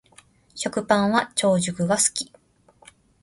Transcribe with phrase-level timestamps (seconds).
[0.55, 2.33] 食パンは長熟が好き